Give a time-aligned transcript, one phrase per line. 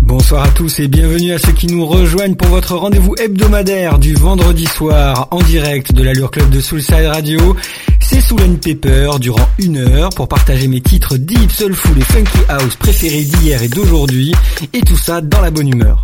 [0.00, 4.14] Bonsoir à tous et bienvenue à ceux qui nous rejoignent pour votre rendez-vous hebdomadaire du
[4.14, 7.56] vendredi soir en direct de l'Allure Club de Soulside Radio.
[8.00, 12.74] C'est Soul Pepper durant une heure pour partager mes titres deep, soulful et funky house
[12.74, 14.32] préférés d'hier et d'aujourd'hui
[14.72, 16.02] et tout ça dans la bonne humeur.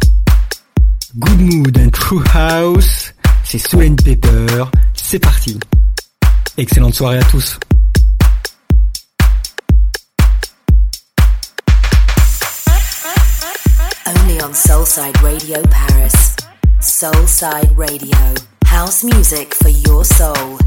[1.19, 3.13] Good mood and true house,
[3.43, 4.65] c'est Soul Pepper,
[4.95, 5.59] c'est parti.
[6.59, 7.59] Excellente soirée à tous.
[14.07, 16.37] Only on Soulside Radio Paris.
[16.81, 18.17] Soulside Radio.
[18.67, 20.59] House music for your soul.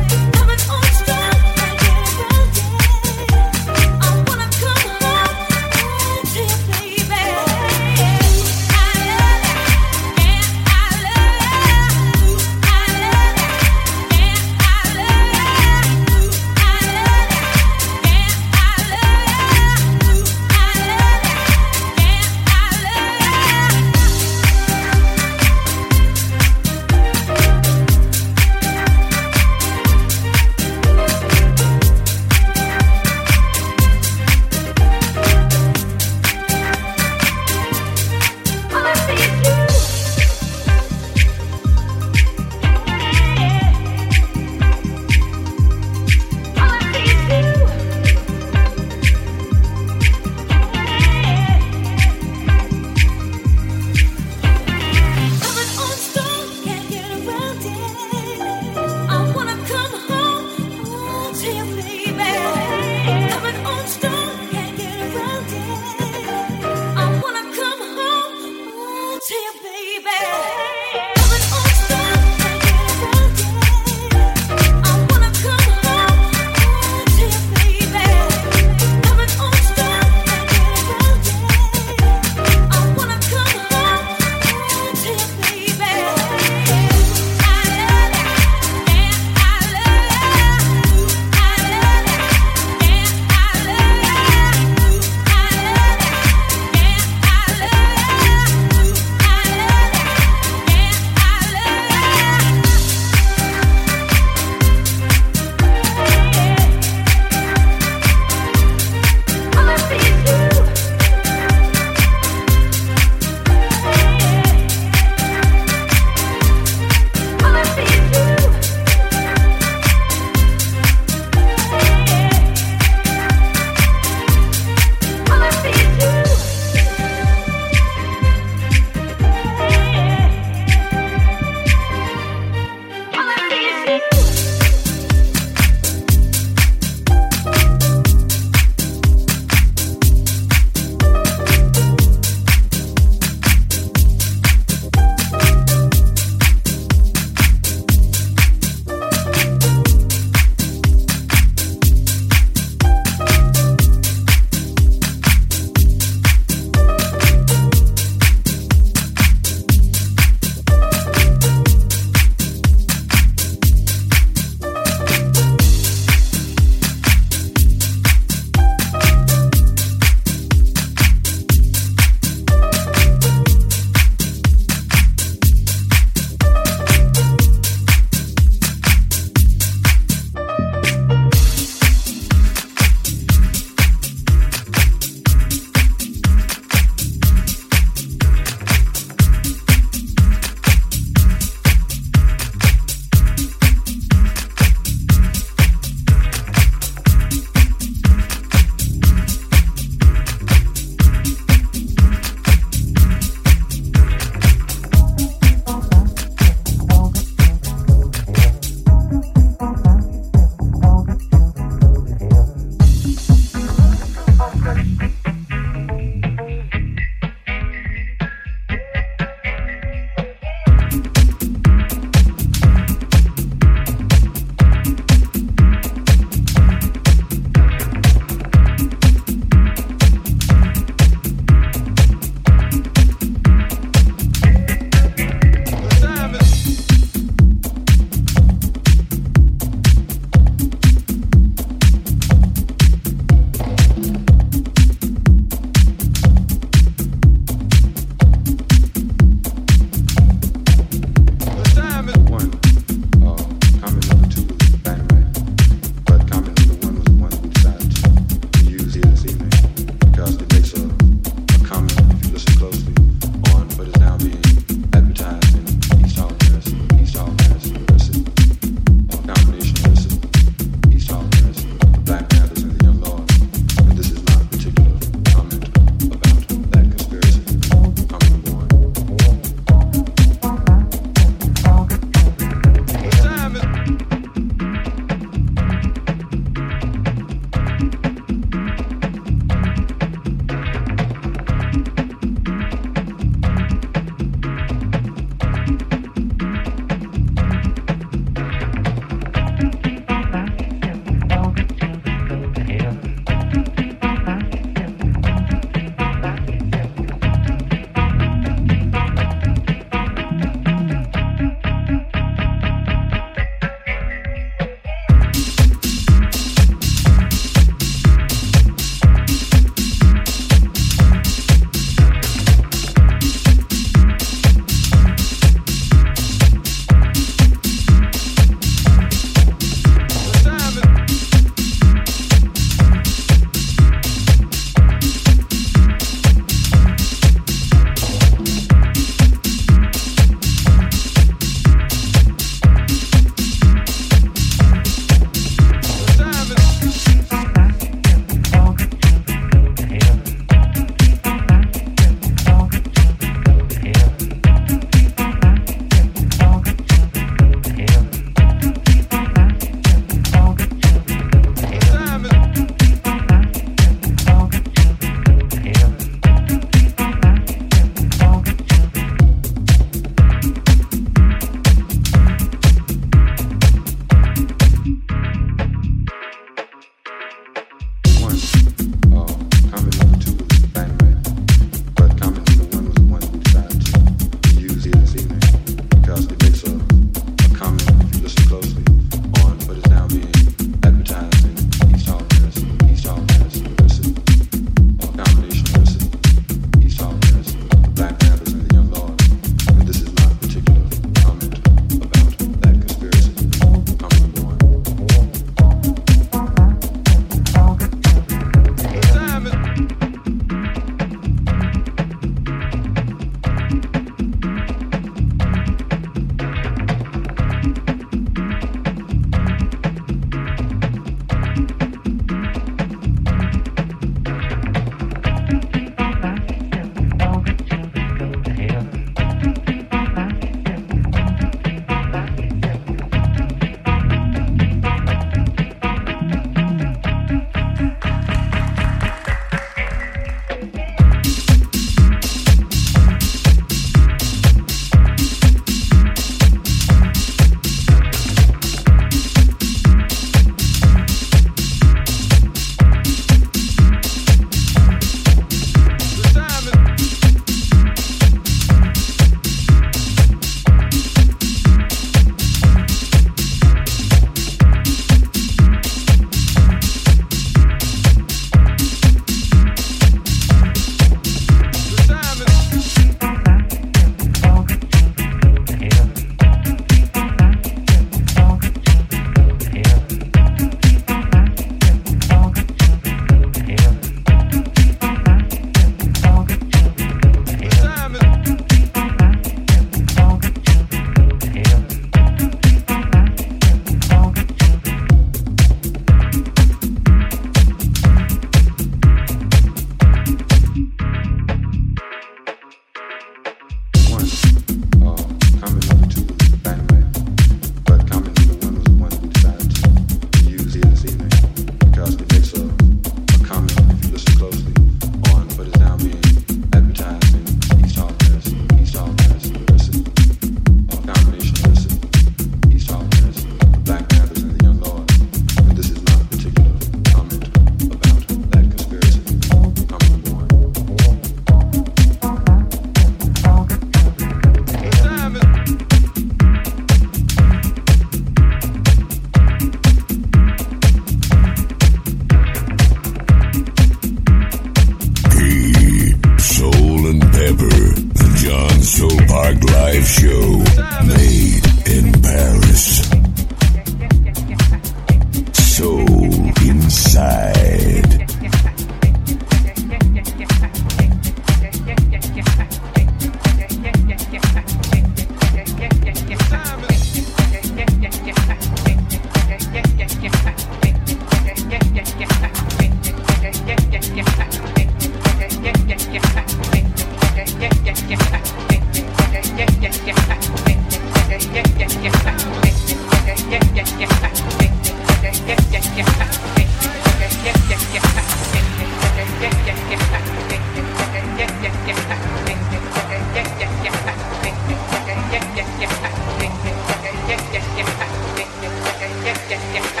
[599.47, 600.00] キャッキ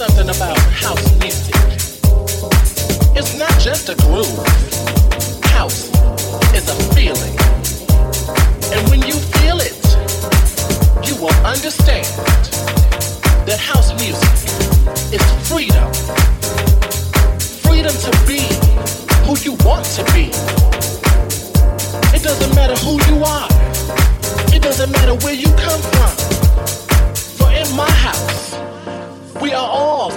[0.00, 1.54] something about house music.
[3.14, 4.40] It's not just a groove.
[5.52, 5.92] House
[6.56, 7.36] is a feeling.
[8.72, 9.76] And when you feel it,
[11.06, 12.06] you will understand
[13.44, 14.32] that house music
[15.12, 15.84] is freedom.
[17.60, 18.40] Freedom to be
[19.28, 20.32] who you want to be.
[22.16, 23.48] It doesn't matter who you are.
[24.48, 26.16] It doesn't matter where you come from.
[27.36, 28.40] For in my house,
[29.40, 30.10] we are all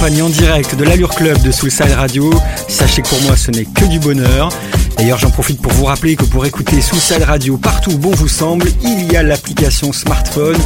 [0.00, 2.32] en direct de l'Allure Club de Soulside Radio.
[2.68, 4.48] Sachez que pour moi ce n'est que du bonheur.
[4.96, 8.28] D'ailleurs j'en profite pour vous rappeler que pour écouter Soulside Radio partout où bon vous
[8.28, 10.56] semble, il y a l'application smartphone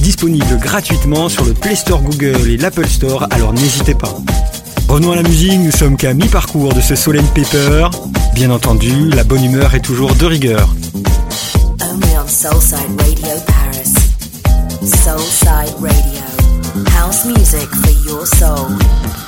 [0.00, 4.16] disponible gratuitement sur le Play Store Google et l'Apple Store, alors n'hésitez pas.
[4.88, 7.88] Revenons à la musique, nous sommes qu'à mi-parcours de ce Solen Paper.
[8.34, 10.74] Bien entendu, la bonne humeur est toujours de rigueur.
[17.18, 19.27] House music for your soul.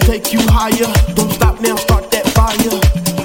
[0.00, 0.92] to take you higher.
[1.14, 2.76] Don't stop now, start that fire.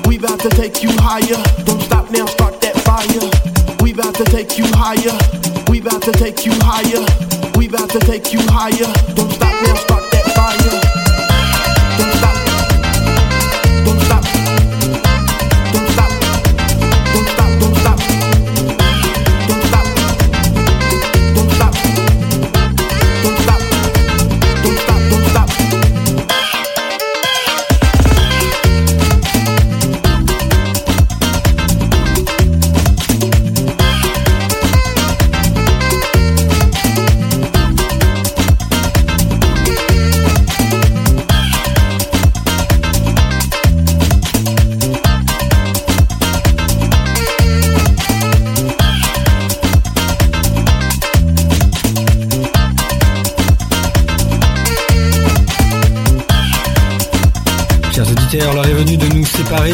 [0.08, 1.42] We about to take you higher.
[1.66, 3.84] Don't stop now, start that fire.
[3.84, 5.18] We about to take you higher.
[5.70, 7.04] We about to take you higher.
[7.58, 8.88] We about to take you higher.
[9.16, 10.01] Don't stop now, start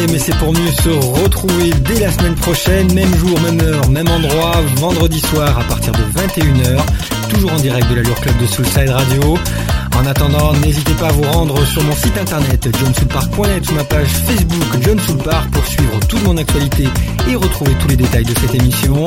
[0.06, 0.88] mais c'est pour mieux se
[1.22, 5.92] retrouver dès la semaine prochaine, même jour, même heure, même endroit, vendredi soir à partir
[5.92, 6.80] de 21h,
[7.30, 9.38] toujours en direct de l'Allure Club de Soulside Radio.
[9.96, 14.08] En attendant, n'hésitez pas à vous rendre sur mon site internet johnsoulpark.net ou ma page
[14.08, 16.88] Facebook John Soulpark pour suivre toute mon actualité
[17.28, 19.04] et retrouver tous les détails de cette émission.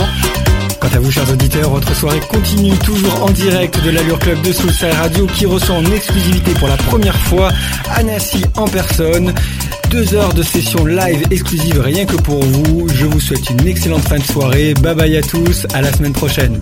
[0.81, 4.51] Quant à vous, chers auditeurs, votre soirée continue toujours en direct de l'Allure Club de
[4.51, 7.49] Soulside Radio qui reçoit en exclusivité pour la première fois
[7.95, 9.33] Anassi en personne.
[9.91, 12.87] Deux heures de session live exclusive rien que pour vous.
[12.93, 14.73] Je vous souhaite une excellente fin de soirée.
[14.75, 15.67] Bye bye à tous.
[15.73, 16.61] À la semaine prochaine.